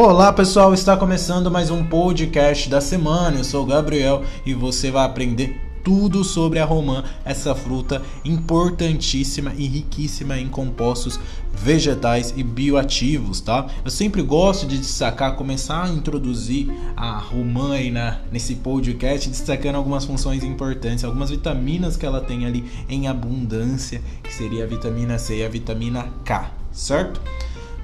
[0.00, 3.38] Olá pessoal, está começando mais um podcast da semana.
[3.38, 9.52] Eu sou o Gabriel e você vai aprender tudo sobre a romã, essa fruta importantíssima
[9.56, 11.18] e riquíssima em compostos
[11.52, 13.66] vegetais e bioativos, tá?
[13.84, 19.74] Eu sempre gosto de destacar, começar a introduzir a romã aí na, nesse podcast, destacando
[19.74, 25.18] algumas funções importantes, algumas vitaminas que ela tem ali em abundância, que seria a vitamina
[25.18, 27.20] C e a vitamina K, certo?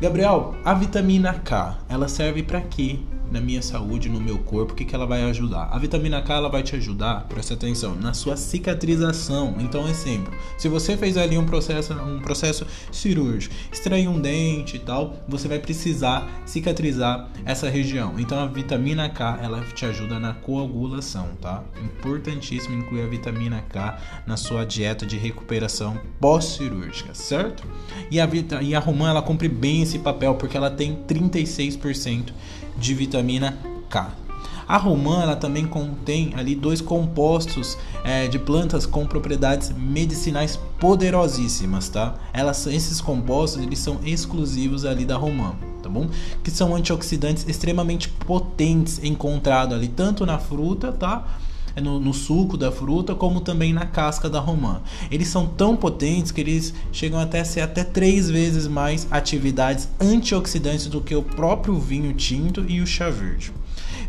[0.04, 2.98] Gabriel, a vitamina K, ela serve para quê?
[3.30, 5.69] Na minha saúde, no meu corpo, o que, que ela vai ajudar?
[5.70, 9.56] A vitamina K ela vai te ajudar, presta atenção, na sua cicatrização.
[9.59, 14.78] Então, exemplo, se você fez ali um processo, um processo cirúrgico, extrair um dente e
[14.78, 18.14] tal, você vai precisar cicatrizar essa região.
[18.19, 21.62] Então, a vitamina K ela te ajuda na coagulação, tá?
[21.83, 27.64] Importantíssimo incluir a vitamina K na sua dieta de recuperação pós-cirúrgica, certo?
[28.11, 28.28] E a,
[28.62, 32.33] e a romã ela cumpre bem esse papel porque ela tem 36%
[32.77, 33.56] de vitamina
[33.89, 34.25] K.
[34.67, 41.89] A romã ela também contém ali dois compostos é, de plantas com propriedades medicinais poderosíssimas,
[41.89, 42.14] tá?
[42.33, 46.08] Elas, esses compostos eles são exclusivos ali da romã, tá bom?
[46.42, 51.27] Que são antioxidantes extremamente potentes encontrados ali tanto na fruta, tá?
[51.77, 54.80] É no, no, suco da fruta, como também na casca da romã.
[55.11, 59.89] Eles são tão potentes que eles chegam até a ser até três vezes mais atividades
[60.00, 63.53] antioxidantes do que o próprio vinho tinto e o chá verde.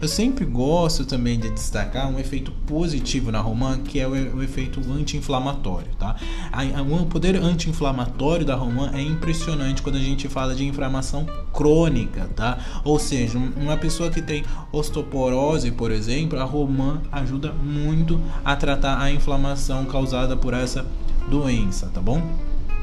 [0.02, 4.44] Eu sempre gosto também de destacar um efeito positivo na romã, que é o, o
[4.44, 6.16] efeito anti-inflamatório, tá?
[6.52, 11.26] A, a, o poder anti-inflamatório da romã é impressionante quando a gente fala de inflamação
[11.54, 12.58] crônica, tá?
[12.84, 19.02] Ou seja, uma pessoa que tem osteoporose, por exemplo, a romã ajuda muito a tratar
[19.02, 20.86] a inflamação causada por essa
[21.30, 22.22] doença, tá bom?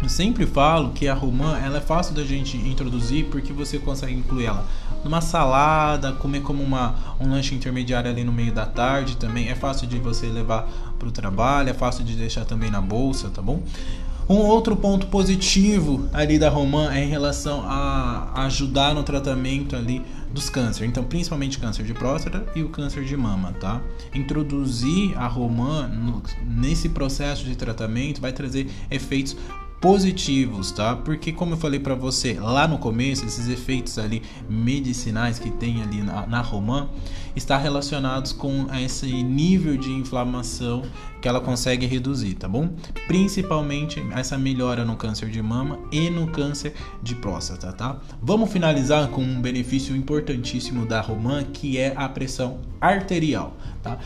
[0.02, 4.12] Eu sempre falo que a romã ela é fácil da gente introduzir porque você consegue
[4.12, 4.66] incluir ela
[5.04, 9.48] numa salada, comer como uma, um lanche intermediário ali no meio da tarde também.
[9.48, 10.68] É fácil de você levar
[10.98, 13.62] para o trabalho, é fácil de deixar também na bolsa, tá bom?
[14.28, 20.02] Um outro ponto positivo ali da romã é em relação a ajudar no tratamento ali
[20.32, 23.80] dos cânceres, então principalmente câncer de próstata e o câncer de mama, tá?
[24.14, 29.36] Introduzir a romã no, nesse processo de tratamento vai trazer efeitos
[29.82, 30.94] positivos, tá?
[30.94, 35.82] Porque como eu falei para você lá no começo, esses efeitos ali medicinais que tem
[35.82, 36.88] ali na, na romã
[37.34, 40.82] está relacionados com esse nível de inflamação
[41.20, 42.70] que ela consegue reduzir, tá bom?
[43.06, 48.00] Principalmente essa melhora no câncer de mama e no câncer de próstata, tá?
[48.20, 53.98] Vamos finalizar com um benefício importantíssimo da romã, que é a pressão arterial, tá?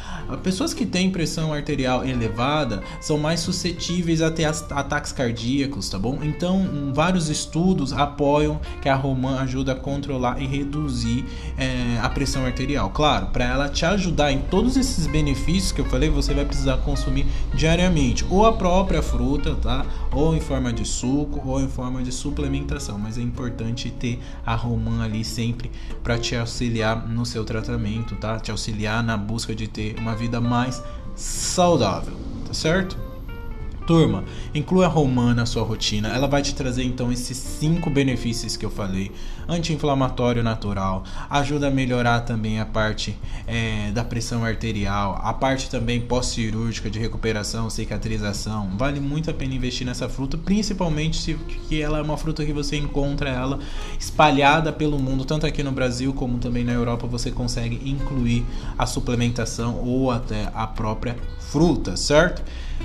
[0.42, 6.18] Pessoas que têm pressão arterial elevada são mais suscetíveis a ter ataques cardíacos, tá bom?
[6.22, 11.24] Então, vários estudos apoiam que a romã ajuda a controlar e reduzir
[11.56, 12.90] é, a pressão arterial.
[12.90, 16.76] Claro, para ela te ajudar em todos esses benefícios que eu falei, você vai precisar
[16.78, 19.84] consumir diariamente, ou a própria fruta, tá?
[20.12, 22.98] Ou em forma de suco, ou em forma de suplementação.
[22.98, 25.70] Mas é importante ter a romã ali sempre
[26.02, 28.38] para te auxiliar no seu tratamento, tá?
[28.38, 30.82] Te auxiliar na busca de ter uma vida mais
[31.14, 32.14] saudável,
[32.46, 33.05] tá certo?
[33.86, 36.08] Turma, inclua a romã na sua rotina.
[36.08, 39.12] Ela vai te trazer então esses cinco benefícios que eu falei:
[39.48, 43.16] anti-inflamatório natural, ajuda a melhorar também a parte
[43.46, 48.70] é, da pressão arterial, a parte também pós-cirúrgica de recuperação, cicatrização.
[48.76, 52.52] Vale muito a pena investir nessa fruta, principalmente se que ela é uma fruta que
[52.52, 53.60] você encontra ela
[53.98, 57.06] espalhada pelo mundo, tanto aqui no Brasil como também na Europa.
[57.06, 58.44] Você consegue incluir
[58.76, 62.42] a suplementação ou até a própria fruta, certo?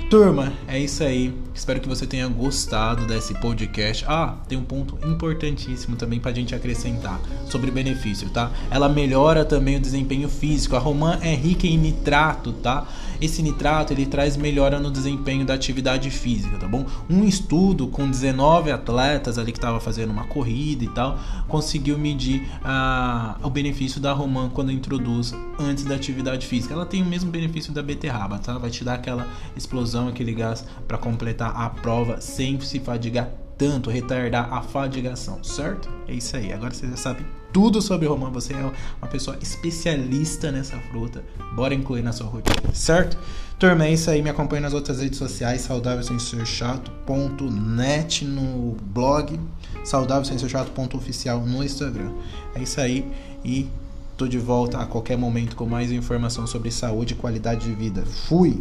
[0.08, 1.32] Turma, é isso aí.
[1.54, 4.04] Espero que você tenha gostado desse podcast.
[4.08, 8.50] Ah, tem um ponto importantíssimo também pra gente acrescentar sobre benefício, tá?
[8.68, 10.74] Ela melhora também o desempenho físico.
[10.74, 12.84] A romã é rica em nitrato, tá?
[13.22, 16.84] Esse nitrato ele traz melhora no desempenho da atividade física, tá bom?
[17.08, 21.16] Um estudo com 19 atletas ali que estava fazendo uma corrida e tal,
[21.46, 26.74] conseguiu medir ah, o benefício da romã quando introduz antes da atividade física.
[26.74, 28.58] Ela tem o mesmo benefício da beterraba, tá?
[28.58, 33.90] Vai te dar aquela explosão, aquele gás para completar a prova sem se fadigar tanto,
[33.90, 35.88] retardar a fadigação, certo?
[36.08, 36.52] É isso aí.
[36.52, 41.22] Agora você já sabe tudo sobre romã, você é uma pessoa especialista nessa fruta.
[41.54, 43.16] Bora incluir na sua rotina, certo?
[43.60, 44.20] Turma, é isso aí.
[44.20, 49.38] Me acompanhe nas outras redes sociais, saudável sem ser chato.net no blog,
[49.84, 52.10] saudável sem ser chato.oficial no Instagram.
[52.56, 53.08] É isso aí
[53.44, 53.68] e
[54.16, 58.04] tô de volta a qualquer momento com mais informação sobre saúde e qualidade de vida.
[58.04, 58.60] Fui!